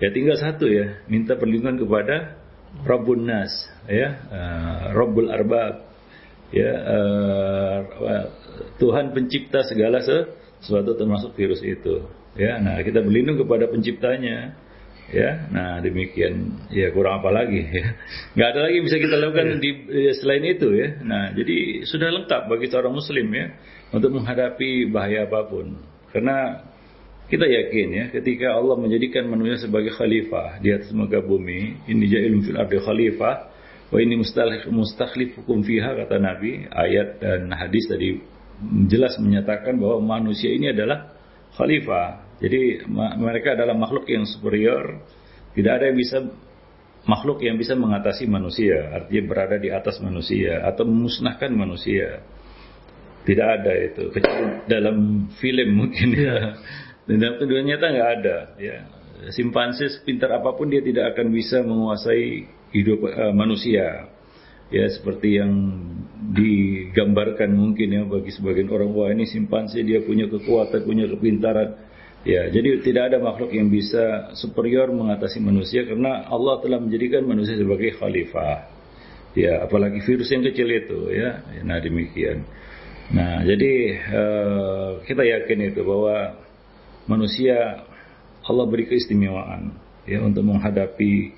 Ya 0.02 0.10
tinggal 0.10 0.40
satu 0.40 0.66
ya, 0.66 1.04
minta 1.06 1.38
perlindungan 1.38 1.78
kepada 1.78 2.42
Rabbun 2.82 3.28
Nas, 3.28 3.52
ya, 3.86 4.08
uh, 4.32 4.84
Rabbul 4.96 5.30
Arbab, 5.30 5.86
ya, 6.56 6.72
uh, 6.74 7.78
Tuhan 8.80 9.14
pencipta 9.14 9.62
segala 9.68 10.02
sesuatu 10.02 10.98
termasuk 10.98 11.38
virus 11.38 11.62
itu. 11.62 12.08
Ya, 12.40 12.58
nah 12.64 12.80
kita 12.80 13.04
berlindung 13.04 13.44
kepada 13.44 13.68
penciptanya. 13.68 14.56
Ya, 15.12 15.44
nah 15.52 15.84
demikian. 15.84 16.64
Ya 16.72 16.88
kurang 16.96 17.20
apa 17.20 17.30
lagi? 17.36 17.68
Ya. 17.68 18.00
Nggak 18.32 18.48
ada 18.56 18.60
lagi 18.64 18.76
yang 18.80 18.86
bisa 18.88 18.98
kita 18.98 19.16
lakukan 19.20 19.48
di 19.60 19.72
ya, 19.92 20.12
selain 20.16 20.44
itu 20.48 20.68
ya. 20.72 20.88
Nah 21.04 21.36
jadi 21.36 21.84
sudah 21.84 22.10
lengkap 22.16 22.42
bagi 22.48 22.72
seorang 22.72 22.96
Muslim 22.96 23.28
ya 23.36 23.52
untuk 23.92 24.16
menghadapi 24.16 24.88
bahaya 24.88 25.28
apa 25.28 25.44
pun. 25.52 25.76
Karena 26.16 26.64
kita 27.32 27.48
yakin 27.48 27.88
ya, 27.96 28.06
ketika 28.12 28.60
Allah 28.60 28.76
menjadikan 28.76 29.24
manusia 29.32 29.64
sebagai 29.64 29.96
khalifah 29.96 30.60
di 30.60 30.76
atas 30.76 30.92
muka 30.92 31.24
bumi, 31.24 31.80
ini 31.88 32.04
ja'ilun 32.12 32.44
fil 32.44 32.60
ardi 32.60 32.76
khalifah, 32.76 33.36
wa 33.88 33.98
ini 34.04 34.20
hukum 35.40 35.64
fiha 35.64 35.96
kata 35.96 36.20
Nabi, 36.20 36.68
ayat 36.68 37.24
dan 37.24 37.48
hadis 37.56 37.88
tadi 37.88 38.20
jelas 38.92 39.16
menyatakan 39.16 39.80
bahwa 39.80 40.20
manusia 40.20 40.52
ini 40.52 40.76
adalah 40.76 41.16
khalifah. 41.56 42.31
Jadi 42.42 42.90
mereka 43.22 43.54
adalah 43.54 43.78
makhluk 43.78 44.10
yang 44.10 44.26
superior, 44.26 44.98
tidak 45.54 45.78
ada 45.78 45.86
yang 45.94 45.98
bisa 45.98 46.18
makhluk 47.06 47.42
yang 47.42 47.58
bisa 47.58 47.74
mengatasi 47.74 48.26
manusia, 48.30 48.94
artinya 48.94 49.24
berada 49.26 49.58
di 49.58 49.70
atas 49.70 50.02
manusia 50.02 50.66
atau 50.66 50.86
memusnahkan 50.86 51.54
manusia. 51.54 52.22
Tidak 53.22 53.48
ada 53.62 53.74
itu, 53.78 54.10
kecuali 54.10 54.66
dalam 54.66 55.30
film 55.38 55.70
mungkin 55.86 56.10
ya. 56.18 56.58
Dan 57.06 57.18
dalam 57.22 57.66
nyata 57.66 57.86
nggak 57.94 58.12
ada. 58.22 58.38
Ya. 58.58 58.78
Simpanse 59.30 60.02
pintar 60.02 60.34
apa 60.34 60.58
pun 60.58 60.74
dia 60.74 60.82
tidak 60.82 61.14
akan 61.14 61.30
bisa 61.30 61.62
menguasai 61.62 62.50
hidup 62.74 63.06
uh, 63.06 63.34
manusia. 63.34 64.10
Ya 64.72 64.88
seperti 64.90 65.38
yang 65.38 65.54
digambarkan 66.32 67.52
mungkin 67.52 67.92
ya 67.92 68.02
bagi 68.08 68.32
sebagian 68.32 68.72
orang 68.72 68.90
wah 68.96 69.12
ini 69.12 69.28
simpanse 69.28 69.84
dia 69.86 70.02
punya 70.02 70.26
kekuatan, 70.26 70.82
punya 70.82 71.06
kepintaran. 71.12 71.91
Ya, 72.22 72.54
jadi 72.54 72.86
tidak 72.86 73.04
ada 73.10 73.18
makhluk 73.18 73.50
yang 73.50 73.74
bisa 73.74 74.30
superior 74.38 74.94
mengatasi 74.94 75.42
manusia 75.42 75.82
karena 75.90 76.30
Allah 76.30 76.62
telah 76.62 76.78
menjadikan 76.78 77.26
manusia 77.26 77.58
sebagai 77.58 77.98
khalifah. 77.98 78.70
Ya, 79.34 79.66
apalagi 79.66 80.04
virus 80.06 80.30
yang 80.30 80.46
kecil 80.46 80.70
itu 80.70 81.10
ya. 81.10 81.42
Nah, 81.66 81.82
demikian. 81.82 82.46
Nah, 83.12 83.42
jadi 83.42 83.74
uh, 84.14 84.90
kita 85.04 85.24
yakin 85.26 85.74
itu 85.74 85.82
bahwa 85.82 86.38
manusia 87.10 87.84
Allah 88.46 88.66
beri 88.70 88.90
keistimewaan 88.90 89.74
ya 90.06 90.22
untuk 90.22 90.46
menghadapi 90.46 91.34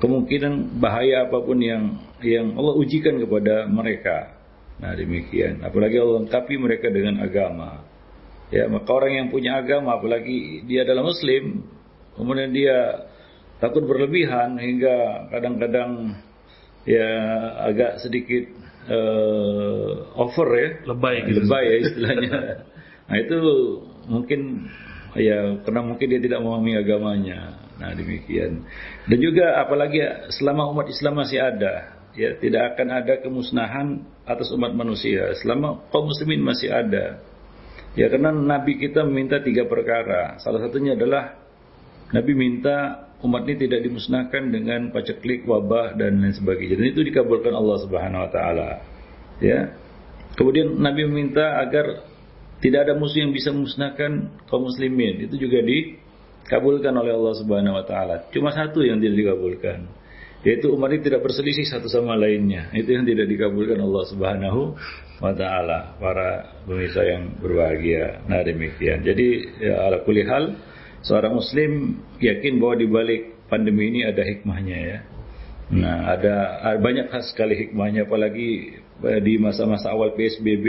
kemungkinan 0.00 0.80
bahaya 0.80 1.28
apa 1.28 1.38
pun 1.40 1.58
yang 1.60 1.96
yang 2.20 2.56
Allah 2.56 2.74
ujikan 2.76 3.16
kepada 3.20 3.64
mereka. 3.68 4.36
Nah 4.80 4.92
demikian. 4.92 5.62
Apalagi 5.64 5.96
Allah 5.96 6.26
lengkapi 6.26 6.54
mereka 6.58 6.90
dengan 6.90 7.22
agama. 7.22 7.86
Ya 8.52 8.68
maka 8.68 8.90
orang 8.92 9.12
yang 9.24 9.28
punya 9.32 9.60
agama, 9.60 9.96
apalagi 9.96 10.62
dia 10.68 10.84
adalah 10.84 11.08
Muslim, 11.08 11.64
kemudian 12.14 12.52
dia 12.52 13.08
takut 13.58 13.86
berlebihan 13.88 14.60
hingga 14.60 15.28
kadang-kadang 15.32 16.20
ya 16.84 17.08
agak 17.64 18.04
sedikit 18.04 18.44
uh, 18.88 20.12
over 20.20 20.48
ya, 20.52 20.68
lebay, 20.84 21.16
gitu. 21.28 21.40
lebay 21.44 21.64
ya 21.64 21.76
istilahnya. 21.88 22.38
nah 23.08 23.16
itu 23.16 23.38
mungkin 24.08 24.40
ya 25.16 25.62
karena 25.64 25.80
mungkin 25.82 26.06
dia 26.12 26.20
tidak 26.20 26.40
memahami 26.44 26.72
agamanya. 26.76 27.40
Nah 27.80 27.90
demikian. 27.96 28.62
Dan 29.08 29.18
juga 29.18 29.58
apalagi 29.58 29.98
selama 30.30 30.70
umat 30.70 30.86
Islam 30.86 31.18
masih 31.18 31.42
ada, 31.42 31.96
ya 32.14 32.38
tidak 32.38 32.74
akan 32.74 32.88
ada 33.02 33.14
kemusnahan 33.18 34.06
atas 34.24 34.48
umat 34.54 34.72
manusia 34.72 35.34
selama 35.42 35.82
kaum 35.90 36.06
muslimin 36.06 36.42
masih 36.44 36.70
ada. 36.70 37.18
Ya 37.94 38.10
karena 38.10 38.34
Nabi 38.34 38.78
kita 38.78 39.06
meminta 39.06 39.38
tiga 39.38 39.70
perkara. 39.70 40.42
Salah 40.42 40.58
satunya 40.62 40.98
adalah 40.98 41.38
Nabi 42.10 42.32
minta 42.34 43.06
umat 43.22 43.46
ini 43.46 43.70
tidak 43.70 43.80
dimusnahkan 43.86 44.50
dengan 44.50 44.90
paceklik, 44.90 45.46
wabah 45.46 45.94
dan 45.94 46.20
lain 46.20 46.34
sebagainya. 46.34 46.76
Dan 46.76 46.86
itu 46.90 47.00
dikabulkan 47.06 47.54
Allah 47.54 47.76
Subhanahu 47.86 48.24
Wa 48.26 48.30
Taala. 48.34 48.70
Ya. 49.38 49.78
Kemudian 50.34 50.82
Nabi 50.82 51.06
meminta 51.06 51.62
agar 51.62 52.10
tidak 52.64 52.90
ada 52.90 52.94
musuh 52.96 53.20
yang 53.20 53.30
bisa 53.36 53.52
memusnahkan 53.52 54.40
kaum 54.48 54.64
muslimin. 54.64 55.28
Itu 55.28 55.36
juga 55.36 55.60
dikabulkan 55.60 56.96
oleh 56.96 57.12
Allah 57.12 57.34
Subhanahu 57.36 57.76
wa 57.76 57.84
taala. 57.84 58.24
Cuma 58.32 58.56
satu 58.56 58.80
yang 58.80 58.98
tidak 59.04 59.20
dikabulkan, 59.20 59.84
yaitu 60.48 60.72
umat 60.72 60.90
ini 60.96 61.04
tidak 61.04 61.20
berselisih 61.28 61.68
satu 61.68 61.92
sama 61.92 62.16
lainnya. 62.16 62.72
Itu 62.72 62.96
yang 62.96 63.04
tidak 63.04 63.28
dikabulkan 63.28 63.76
Allah 63.78 64.04
Subhanahu 64.08 64.60
wa 65.20 65.32
taala. 65.34 65.98
Para 65.98 66.62
pemirsa 66.64 67.02
yang 67.04 67.38
berbahagia. 67.38 68.24
Nah, 68.26 68.40
demikian. 68.42 69.02
Jadi 69.04 69.28
ya, 69.60 69.86
ala 69.86 70.02
kulli 70.02 70.24
hal 70.26 70.54
seorang 71.04 71.36
muslim 71.36 72.00
yakin 72.18 72.58
bahwa 72.58 72.74
di 72.80 72.86
balik 72.88 73.22
pandemi 73.46 73.92
ini 73.92 74.00
ada 74.08 74.24
hikmahnya 74.24 74.78
ya. 74.78 74.98
Nah, 75.74 76.12
ada, 76.12 76.60
ada 76.60 76.78
banyak 76.80 77.08
sekali 77.24 77.56
hikmahnya 77.56 78.04
apalagi 78.04 78.80
eh, 79.04 79.20
di 79.24 79.40
masa-masa 79.40 79.92
awal 79.92 80.12
PSBB 80.12 80.66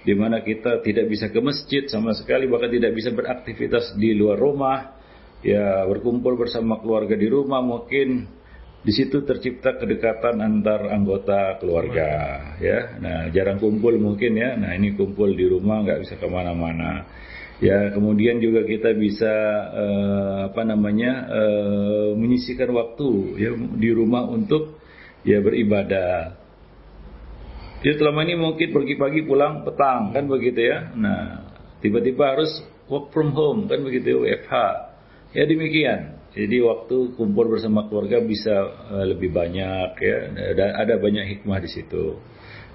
di 0.00 0.14
mana 0.16 0.40
kita 0.40 0.80
tidak 0.80 1.12
bisa 1.12 1.28
ke 1.28 1.40
masjid 1.44 1.84
sama 1.84 2.16
sekali 2.16 2.48
bahkan 2.48 2.72
tidak 2.72 2.96
bisa 2.96 3.12
beraktivitas 3.12 3.92
di 4.00 4.16
luar 4.16 4.40
rumah 4.40 4.96
ya 5.44 5.84
berkumpul 5.84 6.40
bersama 6.40 6.80
keluarga 6.80 7.12
di 7.20 7.28
rumah 7.28 7.60
mungkin 7.60 8.24
di 8.80 8.92
situ 8.96 9.20
tercipta 9.28 9.76
kedekatan 9.76 10.40
antar 10.40 10.88
anggota 10.88 11.60
keluarga 11.60 12.08
ya. 12.56 12.96
Nah 12.96 13.28
jarang 13.28 13.60
kumpul 13.60 14.00
mungkin 14.00 14.32
ya. 14.40 14.56
Nah 14.56 14.72
ini 14.72 14.96
kumpul 14.96 15.36
di 15.36 15.44
rumah 15.44 15.84
nggak 15.84 16.00
bisa 16.00 16.16
ke 16.16 16.24
mana-mana. 16.24 17.04
Ya 17.60 17.92
kemudian 17.92 18.40
juga 18.40 18.64
kita 18.64 18.96
bisa 18.96 19.34
uh, 19.68 20.38
apa 20.48 20.64
namanya 20.64 21.28
uh, 21.28 22.10
menyisikan 22.16 22.72
waktu 22.72 23.36
ya 23.36 23.52
di 23.52 23.90
rumah 23.92 24.24
untuk 24.24 24.80
ya 25.28 25.44
beribadah. 25.44 26.40
Jadi 27.84 28.00
selama 28.00 28.24
ini 28.24 28.34
mungkin 28.40 28.72
pergi 28.72 28.96
pagi 28.96 29.20
pulang 29.28 29.60
petang 29.60 30.16
kan 30.16 30.24
begitu 30.24 30.56
ya. 30.56 30.88
Nah 30.96 31.52
tiba-tiba 31.84 32.32
harus 32.32 32.64
work 32.88 33.12
from 33.12 33.36
home 33.36 33.68
kan 33.68 33.84
begitu 33.84 34.24
WFH 34.24 34.89
ya 35.34 35.44
demikian 35.46 36.20
jadi 36.30 36.62
waktu 36.62 37.18
kumpul 37.18 37.50
bersama 37.50 37.90
keluarga 37.90 38.22
bisa 38.22 38.54
uh, 38.94 39.02
lebih 39.02 39.34
banyak 39.34 39.98
ya. 39.98 40.16
Ada, 40.54 40.66
ada 40.86 40.94
banyak 41.02 41.26
hikmah 41.26 41.58
di 41.58 41.70
situ. 41.70 42.22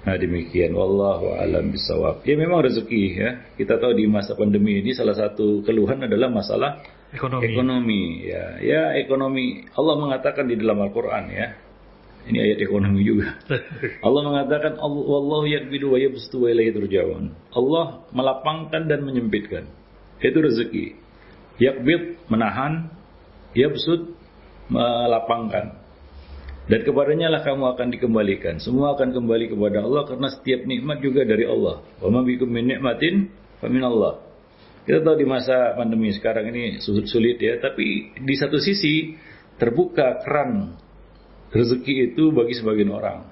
Nah 0.04 0.14
demikian. 0.20 0.76
Wallahu 0.76 1.32
alam 1.40 1.72
bisawab. 1.72 2.20
Ya 2.28 2.36
memang 2.36 2.60
rezeki 2.60 3.02
ya. 3.16 3.28
Kita 3.56 3.80
tahu 3.80 3.96
di 3.96 4.04
masa 4.04 4.36
pandemi 4.36 4.84
ini 4.84 4.92
salah 4.92 5.16
satu 5.16 5.64
keluhan 5.64 6.04
adalah 6.04 6.28
masalah 6.28 6.84
ekonomi. 7.16 7.48
Ekonomi 7.48 8.02
ya. 8.28 8.44
Ya 8.60 8.82
ekonomi. 9.00 9.64
Allah 9.72 9.94
mengatakan 10.04 10.52
di 10.52 10.60
dalam 10.60 10.76
Al-Quran 10.84 11.24
ya. 11.32 11.56
Ini 12.28 12.38
ayat 12.42 12.58
ekonomi 12.60 13.00
juga. 13.08 13.40
Allah 14.06 14.22
mengatakan 14.26 14.76
Allah 14.76 15.42
yakbidu 15.48 15.96
wa 15.96 15.98
yabsutu 15.98 16.44
wa 16.44 16.48
ilaihi 16.52 16.76
turja'un. 16.76 17.32
Allah 17.56 18.04
melapangkan 18.12 18.84
dan 18.84 19.00
menyempitkan. 19.00 19.64
Itu 20.20 20.44
rezeki. 20.44 21.05
Yakbid 21.56 22.28
menahan, 22.28 22.92
yabsud 23.56 24.12
melapangkan. 24.68 25.80
Dan 26.66 26.82
kepadanya 26.82 27.30
lah 27.30 27.46
kamu 27.46 27.78
akan 27.78 27.88
dikembalikan. 27.94 28.58
Semua 28.58 28.98
akan 28.98 29.14
kembali 29.14 29.54
kepada 29.54 29.86
Allah 29.86 30.02
karena 30.02 30.28
setiap 30.34 30.66
nikmat 30.66 30.98
juga 30.98 31.22
dari 31.22 31.46
Allah. 31.46 31.78
Wa 32.02 32.10
ma 32.10 32.26
bikum 32.26 32.50
min 32.50 32.66
nikmatin 32.66 33.30
fa 33.62 33.70
min 33.70 33.86
Allah. 33.86 34.18
Kita 34.82 35.02
tahu 35.02 35.14
di 35.14 35.26
masa 35.26 35.78
pandemi 35.78 36.10
sekarang 36.10 36.50
ini 36.50 36.78
sulit 36.82 37.38
ya 37.42 37.58
tapi 37.58 38.14
di 38.18 38.34
satu 38.38 38.58
sisi 38.58 39.14
terbuka 39.58 40.22
keran 40.22 40.74
rezeki 41.54 42.12
itu 42.12 42.34
bagi 42.34 42.54
sebagian 42.58 42.90
orang. 42.90 43.30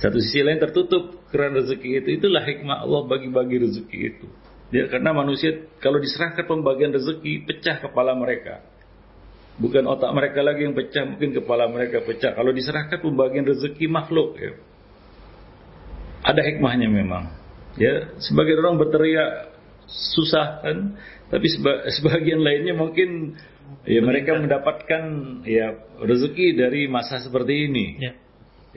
Satu 0.00 0.16
sisi 0.16 0.40
lain 0.40 0.56
tertutup 0.56 1.28
keran 1.28 1.52
rezeki 1.52 2.00
itu. 2.00 2.08
Itulah 2.16 2.48
hikmah 2.48 2.80
Allah 2.80 3.00
bagi-bagi 3.04 3.56
rezeki 3.60 3.98
itu 4.08 4.28
ya 4.74 4.84
karena 4.88 5.16
manusia 5.16 5.68
kalau 5.80 5.96
diserahkan 6.00 6.44
pembagian 6.44 6.92
rezeki 6.92 7.48
pecah 7.48 7.80
kepala 7.80 8.12
mereka 8.12 8.60
Bukan 9.58 9.90
otak 9.90 10.14
mereka 10.14 10.38
lagi 10.46 10.70
yang 10.70 10.74
pecah, 10.78 11.02
mungkin 11.02 11.34
kepala 11.34 11.66
mereka 11.66 11.98
pecah. 12.06 12.30
Kalau 12.30 12.54
diserahkan 12.54 13.02
pembagian 13.02 13.42
rezeki 13.42 13.90
makhluk, 13.90 14.38
ya. 14.38 14.54
ada 16.22 16.46
hikmahnya 16.46 16.86
memang. 16.86 17.34
Ya, 17.74 18.14
sebagian 18.22 18.62
orang 18.62 18.78
berteriak 18.78 19.50
susah 19.90 20.62
kan, 20.62 20.94
tapi 21.26 21.50
sebagian 21.90 22.38
lainnya 22.38 22.78
mungkin 22.78 23.34
ya 23.82 23.98
mereka 23.98 24.38
mendapatkan 24.38 25.02
ya 25.42 25.74
rezeki 26.06 26.54
dari 26.54 26.86
masa 26.86 27.18
seperti 27.18 27.66
ini. 27.66 27.86
Ya, 27.98 28.12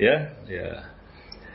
ya. 0.01 0.15
ya. 0.49 0.90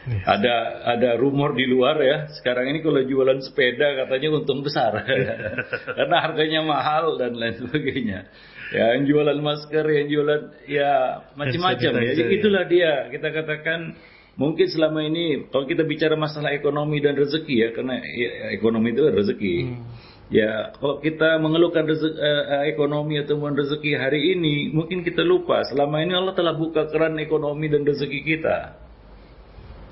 Yes. 0.07 0.23
Ada 0.23 0.57
ada 0.87 1.11
rumor 1.19 1.59
di 1.59 1.67
luar 1.67 1.99
ya. 1.99 2.31
Sekarang 2.39 2.71
ini 2.71 2.79
kalau 2.79 3.03
jualan 3.03 3.43
sepeda 3.43 4.07
katanya 4.07 4.39
untung 4.39 4.63
besar. 4.63 4.95
Karena 5.99 6.17
harganya 6.23 6.63
mahal 6.63 7.19
dan 7.19 7.35
lain 7.35 7.59
sebagainya 7.59 8.31
ya 8.75 8.99
yang 8.99 9.05
jualan 9.07 9.39
masker, 9.39 9.85
yang 9.87 10.07
jualan 10.11 10.43
ya 10.67 11.23
macam-macam 11.39 11.93
ya. 12.03 12.13
Jadi 12.15 12.33
itulah 12.43 12.65
dia 12.67 13.11
kita 13.13 13.29
katakan 13.31 13.95
mungkin 14.35 14.67
selama 14.67 15.07
ini 15.07 15.47
kalau 15.51 15.67
kita 15.69 15.87
bicara 15.87 16.19
masalah 16.19 16.51
ekonomi 16.55 16.99
dan 16.99 17.15
rezeki 17.15 17.55
ya 17.55 17.69
karena 17.75 18.03
ya, 18.03 18.31
ekonomi 18.55 18.95
itu 18.95 19.03
rezeki. 19.07 19.57
Hmm. 19.63 19.85
Ya, 20.27 20.75
kalau 20.83 20.99
kita 20.99 21.39
mengeluhkan 21.39 21.87
rezeki, 21.87 22.19
uh, 22.19 22.67
ekonomi 22.67 23.15
atau 23.23 23.39
rezeki 23.39 23.95
hari 23.95 24.35
ini, 24.35 24.75
mungkin 24.75 25.07
kita 25.07 25.23
lupa 25.23 25.63
selama 25.71 26.03
ini 26.03 26.19
Allah 26.19 26.35
telah 26.35 26.51
buka 26.59 26.91
keran 26.91 27.15
ekonomi 27.23 27.71
dan 27.71 27.87
rezeki 27.87 28.27
kita. 28.27 28.75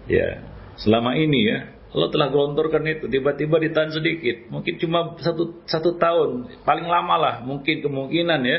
Ya, 0.04 0.44
selama 0.80 1.16
ini 1.16 1.48
ya, 1.48 1.58
Allah 1.94 2.08
telah 2.10 2.28
gelontorkan 2.28 2.84
itu, 2.90 3.06
tiba-tiba 3.06 3.56
ditahan 3.62 3.94
sedikit, 3.94 4.50
mungkin 4.50 4.76
cuma 4.82 5.14
satu, 5.22 5.62
satu 5.64 5.96
tahun, 5.96 6.60
paling 6.66 6.86
lama 6.90 7.14
lah, 7.16 7.34
mungkin 7.46 7.80
kemungkinan 7.80 8.40
ya, 8.44 8.58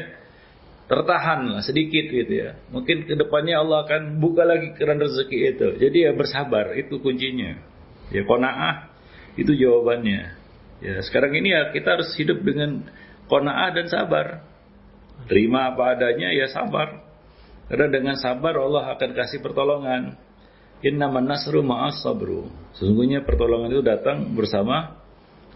tertahan 0.85 1.49
lah 1.49 1.61
sedikit 1.65 2.13
gitu 2.13 2.29
ya. 2.29 2.61
Mungkin 2.69 3.09
ke 3.09 3.17
depannya 3.17 3.61
Allah 3.61 3.89
akan 3.89 4.21
buka 4.21 4.45
lagi 4.45 4.73
keran 4.77 5.01
rezeki 5.01 5.37
itu. 5.57 5.67
Jadi 5.81 5.97
ya 6.05 6.11
bersabar, 6.13 6.77
itu 6.77 7.01
kuncinya. 7.01 7.57
Ya 8.13 8.21
kona'ah, 8.21 8.93
itu 9.33 9.51
jawabannya. 9.57 10.21
Ya 10.83 10.95
sekarang 11.01 11.33
ini 11.33 11.49
ya 11.55 11.73
kita 11.73 11.97
harus 11.97 12.13
hidup 12.19 12.45
dengan 12.45 12.85
kona'ah 13.25 13.73
dan 13.73 13.89
sabar. 13.89 14.45
Terima 15.25 15.73
apa 15.73 15.97
adanya 15.97 16.29
ya 16.29 16.45
sabar. 16.53 17.01
Karena 17.65 17.89
dengan 17.89 18.15
sabar 18.21 18.53
Allah 18.61 18.93
akan 18.93 19.09
kasih 19.17 19.41
pertolongan. 19.41 20.21
Inna 20.83 21.07
nasru 21.07 21.63
ma'as 21.63 22.03
sabru. 22.03 22.51
Sesungguhnya 22.75 23.23
pertolongan 23.23 23.71
itu 23.71 23.83
datang 23.85 24.35
bersama 24.35 25.05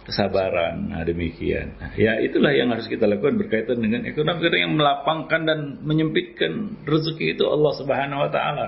kesabaran. 0.07 0.89
Nah, 0.89 1.03
demikian. 1.05 1.77
Nah, 1.77 1.93
ya 1.93 2.17
itulah 2.23 2.49
yang 2.55 2.71
harus 2.71 2.87
kita 2.87 3.05
lakukan 3.05 3.37
berkaitan 3.37 3.77
dengan 3.77 4.07
ekonomi 4.07 4.41
karena 4.41 4.59
yang 4.65 4.73
melapangkan 4.79 5.41
dan 5.45 5.59
menyempitkan 5.85 6.81
rezeki 6.87 7.37
itu 7.37 7.45
Allah 7.45 7.73
Subhanahu 7.77 8.19
wa 8.25 8.29
taala. 8.31 8.67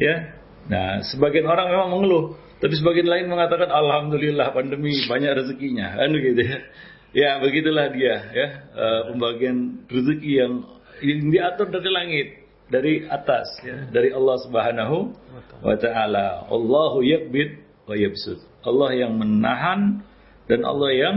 Ya. 0.00 0.40
Nah, 0.66 1.04
sebagian 1.06 1.46
orang 1.46 1.70
memang 1.70 1.88
mengeluh, 1.94 2.34
tapi 2.58 2.74
sebagian 2.74 3.06
lain 3.06 3.30
mengatakan 3.30 3.70
alhamdulillah 3.70 4.50
pandemi 4.50 4.90
banyak 5.06 5.30
rezekinya. 5.38 5.94
Kan 5.94 6.10
gitu 6.16 6.42
ya. 6.42 6.58
Ya, 7.16 7.30
begitulah 7.38 7.94
dia 7.94 8.16
ya. 8.34 8.46
Uh, 8.74 9.00
pembagian 9.14 9.86
rezeki 9.86 10.32
yang, 10.36 10.52
yang 11.00 11.20
diatur 11.30 11.70
dari 11.70 11.90
langit 11.94 12.28
dari 12.66 13.06
atas 13.06 13.46
ya, 13.62 13.86
dari 13.90 14.10
Allah 14.10 14.36
Subhanahu 14.42 14.96
wa 15.62 15.76
taala. 15.78 16.50
Allahu 16.50 17.02
yakbid 17.06 17.62
wa 17.86 17.94
yabsud. 17.94 18.42
Allah 18.66 18.90
yang 18.98 19.14
menahan 19.14 20.02
dan 20.50 20.60
Allah 20.66 20.90
yang 20.90 21.16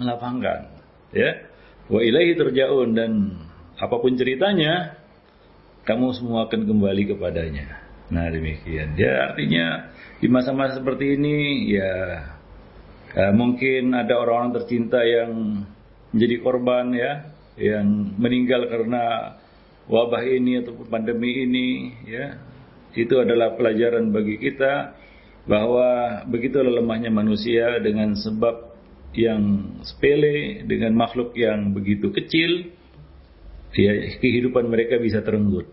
melapangkan. 0.00 0.72
Ya. 1.12 1.44
Wa 1.86 2.00
ilaihi 2.02 2.34
turja'un 2.34 2.96
dan 2.96 3.36
apa 3.76 3.96
pun 4.00 4.16
ceritanya 4.16 4.96
kamu 5.86 6.16
semua 6.16 6.48
akan 6.50 6.66
kembali 6.66 7.14
kepadanya. 7.14 7.86
Nah, 8.10 8.26
demikian. 8.30 8.98
Ya 8.98 9.30
artinya 9.30 9.92
di 10.18 10.26
masa-masa 10.26 10.80
seperti 10.80 11.14
ini 11.18 11.68
ya 11.76 11.94
eh, 13.14 13.32
mungkin 13.36 13.92
ada 13.92 14.16
orang-orang 14.16 14.62
tercinta 14.62 15.04
yang 15.04 15.62
menjadi 16.10 16.36
korban 16.40 16.96
ya, 16.96 17.12
yang 17.60 18.16
meninggal 18.16 18.66
karena 18.72 19.36
wabah 19.86 20.22
ini 20.26 20.62
atau 20.62 20.74
pandemi 20.86 21.46
ini 21.46 21.68
ya 22.06 22.38
itu 22.96 23.14
adalah 23.20 23.54
pelajaran 23.54 24.10
bagi 24.10 24.40
kita 24.40 24.96
bahwa 25.46 26.22
begitu 26.26 26.58
lemahnya 26.58 27.12
manusia 27.12 27.78
dengan 27.78 28.18
sebab 28.18 28.74
yang 29.14 29.72
sepele 29.86 30.66
dengan 30.66 30.92
makhluk 30.92 31.32
yang 31.38 31.70
begitu 31.72 32.10
kecil 32.10 32.74
ya 33.72 33.92
kehidupan 34.18 34.66
mereka 34.66 34.98
bisa 34.98 35.22
terenggut. 35.22 35.70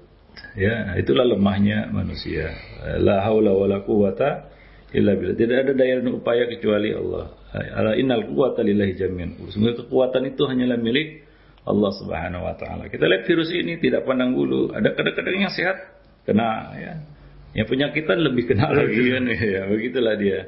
Ya 0.54 0.94
itulah 0.98 1.26
lemahnya 1.26 1.90
manusia. 1.90 2.54
La 3.02 3.22
haula 3.26 3.54
wala 3.54 3.82
quwata 3.82 4.50
illa 4.94 5.18
billah. 5.18 5.38
Tidak 5.38 5.58
ada 5.58 5.72
daya 5.74 6.02
dan 6.02 6.14
upaya 6.14 6.46
kecuali 6.50 6.94
Allah. 6.94 7.34
Innal 7.98 8.30
quwata 8.30 8.62
lillahi 8.62 8.94
jami'an. 8.98 9.38
Semua 9.50 9.74
kekuatan 9.74 10.30
itu 10.30 10.46
hanyalah 10.46 10.78
milik 10.78 11.26
Allah 11.64 11.92
Subhanahu 11.96 12.44
wa 12.44 12.56
taala. 12.60 12.92
Kita 12.92 13.08
lihat 13.08 13.24
virus 13.24 13.50
ini 13.56 13.80
tidak 13.80 14.04
pandang 14.04 14.36
bulu, 14.36 14.76
ada 14.76 14.92
kadang-kadang 14.92 15.48
yang 15.48 15.54
sehat 15.54 15.78
kena 16.28 16.76
ya. 16.76 16.94
Yang 17.54 17.68
penyakitan 17.70 18.18
lebih 18.20 18.50
kena 18.50 18.68
lagi 18.74 19.04
kan 19.14 19.24
ya, 19.56 19.62
begitulah 19.70 20.16
dia. 20.20 20.40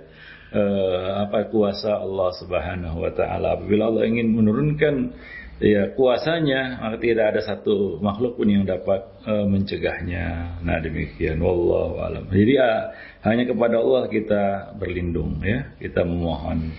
Uh, 0.55 1.27
apa 1.27 1.51
kuasa 1.51 1.99
Allah 1.99 2.29
Subhanahu 2.39 3.03
wa 3.03 3.11
taala. 3.11 3.59
Apabila 3.59 3.91
Allah 3.91 4.07
ingin 4.07 4.31
menurunkan 4.31 5.11
ya 5.59 5.91
kuasanya, 5.95 6.79
maka 6.79 6.99
tidak 6.99 7.35
ada 7.35 7.41
satu 7.43 7.99
makhluk 8.03 8.39
pun 8.39 8.47
yang 8.51 8.63
dapat 8.63 9.03
uh, 9.27 9.47
mencegahnya. 9.47 10.59
Nah, 10.63 10.79
demikian 10.79 11.39
wallahu 11.39 11.99
alam. 12.03 12.27
Jadi 12.31 12.53
uh, 12.59 12.91
hanya 13.23 13.43
kepada 13.47 13.79
Allah 13.79 14.03
kita 14.07 14.43
berlindung 14.79 15.39
ya, 15.43 15.75
kita 15.79 16.03
memohon 16.03 16.71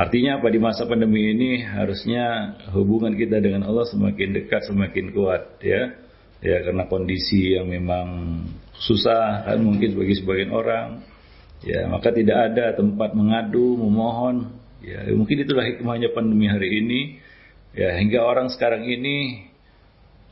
Artinya 0.00 0.40
apa 0.40 0.48
di 0.48 0.56
masa 0.56 0.88
pandemi 0.88 1.28
ini 1.28 1.60
harusnya 1.60 2.56
hubungan 2.72 3.12
kita 3.20 3.36
dengan 3.36 3.68
Allah 3.68 3.84
semakin 3.84 4.32
dekat, 4.32 4.64
semakin 4.64 5.12
kuat 5.12 5.60
ya. 5.60 5.92
Ya 6.40 6.56
karena 6.64 6.88
kondisi 6.88 7.52
yang 7.52 7.68
memang 7.68 8.08
susah 8.80 9.44
kan 9.44 9.60
mungkin 9.60 10.00
bagi 10.00 10.16
sebagian 10.16 10.56
orang. 10.56 11.04
Ya, 11.60 11.84
maka 11.92 12.08
tidak 12.16 12.48
ada 12.48 12.72
tempat 12.72 13.12
mengadu, 13.12 13.76
memohon. 13.76 14.48
Ya, 14.80 15.04
mungkin 15.12 15.44
itulah 15.44 15.68
hikmahnya 15.68 16.16
pandemi 16.16 16.48
hari 16.48 16.80
ini. 16.80 17.00
Ya, 17.76 17.92
hingga 18.00 18.24
orang 18.24 18.48
sekarang 18.48 18.88
ini 18.88 19.44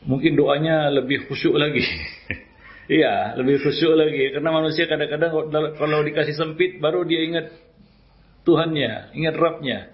mungkin 0.09 0.33
doanya 0.33 0.89
lebih 0.89 1.29
khusyuk 1.29 1.57
lagi. 1.57 1.85
Iya, 2.89 3.37
lebih 3.37 3.61
khusyuk 3.61 4.01
lagi. 4.01 4.33
Karena 4.33 4.49
manusia 4.49 4.89
kadang-kadang 4.89 5.53
kalau 5.77 6.01
dikasih 6.01 6.33
sempit 6.33 6.81
baru 6.81 7.05
dia 7.05 7.21
ingat 7.21 7.53
Tuhannya, 8.49 9.13
ingat 9.13 9.37
Rabbnya. 9.37 9.93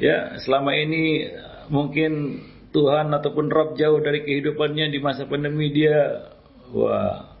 Ya, 0.00 0.40
selama 0.40 0.72
ini 0.72 1.28
mungkin 1.68 2.40
Tuhan 2.72 3.12
ataupun 3.12 3.52
Rabb 3.52 3.76
jauh 3.76 4.00
dari 4.00 4.24
kehidupannya 4.24 4.88
di 4.88 4.98
masa 5.04 5.28
pandemi 5.28 5.68
dia 5.68 6.24
wah 6.72 7.36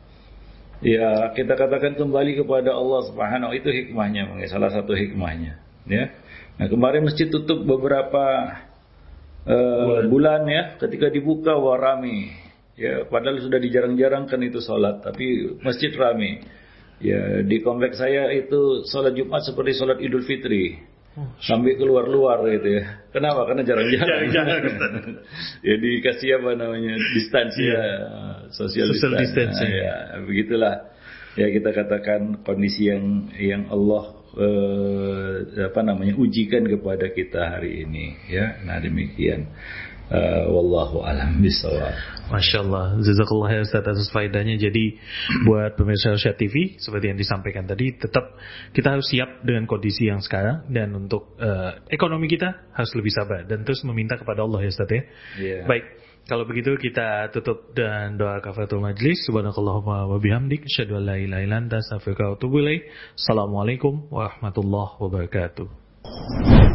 ya 0.84 1.32
kita 1.32 1.56
katakan 1.56 1.96
kembali 1.96 2.44
kepada 2.44 2.76
Allah 2.76 3.00
Subhanahu 3.08 3.56
itu 3.56 3.72
hikmahnya, 3.72 4.28
salah 4.52 4.68
satu 4.68 4.92
hikmahnya, 4.92 5.56
ya. 5.88 6.12
Nah, 6.60 6.68
kemarin 6.68 7.08
masjid 7.08 7.32
tutup 7.32 7.64
beberapa 7.64 8.52
uh, 9.48 10.04
bulan 10.04 10.44
ya, 10.44 10.76
ketika 10.76 11.08
dibuka 11.08 11.56
wah 11.56 11.80
rame 11.80 12.50
Ya, 12.80 13.04
padahal 13.04 13.44
sudah 13.44 13.60
dijarang-jarangkan 13.60 14.40
itu 14.40 14.64
sholat, 14.64 15.04
tapi 15.04 15.52
masjid 15.60 15.92
ramai. 15.92 16.40
Ya, 17.00 17.40
di 17.40 17.64
kompleks 17.64 17.96
saya 17.96 18.28
itu 18.36 18.84
sholat 18.84 19.16
Jumat 19.16 19.40
seperti 19.44 19.72
sholat 19.72 19.98
Idul 20.04 20.24
Fitri. 20.24 20.76
Sampai 21.42 21.74
keluar-luar 21.74 22.46
gitu 22.54 22.80
ya. 22.80 23.02
Kenapa? 23.10 23.42
Karena 23.44 23.66
jarang-jarang. 23.66 24.30
ya 25.66 25.74
dikasih 25.74 26.38
apa 26.38 26.54
namanya 26.54 26.94
distansi 26.96 27.62
ya, 27.66 27.82
social, 28.54 28.88
social 28.94 29.18
distance. 29.18 29.58
Nah, 29.58 29.68
ya, 29.68 29.94
begitulah. 30.22 30.74
Ya 31.34 31.46
kita 31.50 31.74
katakan 31.74 32.46
kondisi 32.46 32.90
yang 32.90 33.30
yang 33.38 33.62
Allah 33.70 34.20
eh, 34.38 35.34
apa 35.66 35.80
namanya 35.82 36.14
ujikan 36.14 36.62
kepada 36.66 37.10
kita 37.10 37.58
hari 37.58 37.86
ini 37.86 38.14
ya. 38.30 38.62
Nah 38.62 38.78
demikian. 38.78 39.50
Uh, 40.10 40.50
wallahu 40.50 41.06
alam 41.06 41.38
bisawab. 41.38 41.94
Masya 42.30 42.66
Allah, 42.66 42.98
jazakallah 42.98 43.48
ya 43.54 43.60
Ustaz 43.62 43.86
atas 43.86 44.10
faedahnya. 44.10 44.58
Jadi 44.58 44.98
buat 45.46 45.78
pemirsa 45.78 46.18
Syed 46.18 46.34
TV, 46.34 46.74
seperti 46.82 47.14
yang 47.14 47.18
disampaikan 47.18 47.66
tadi, 47.66 47.94
tetap 47.94 48.34
kita 48.74 48.98
harus 48.98 49.06
siap 49.06 49.46
dengan 49.46 49.70
kondisi 49.70 50.10
yang 50.10 50.18
sekarang 50.18 50.66
dan 50.66 50.90
untuk 50.94 51.38
uh, 51.38 51.78
ekonomi 51.90 52.26
kita 52.26 52.74
harus 52.74 52.90
lebih 52.98 53.14
sabar 53.14 53.46
dan 53.46 53.62
terus 53.62 53.86
meminta 53.86 54.18
kepada 54.18 54.42
Allah 54.42 54.66
ya 54.66 54.70
Ustaz 54.74 54.90
ya. 54.90 55.02
Yeah. 55.38 55.66
Baik, 55.70 55.86
kalau 56.26 56.46
begitu 56.46 56.78
kita 56.78 57.30
tutup 57.34 57.74
dan 57.74 58.14
doa 58.14 58.38
kafaratul 58.38 58.78
majlis. 58.82 59.26
Subhanakallahumma 59.26 60.06
wa 60.10 60.18
bihamdik, 60.18 60.64
asyhadu 60.66 60.96
an 61.02 61.04
la 61.06 61.16
ilaha 61.22 61.42
illa 61.42 61.56
anta. 61.58 61.78
Assalamualaikum 61.78 64.10
warahmatullahi 64.10 64.98
wabarakatuh. 65.02 66.69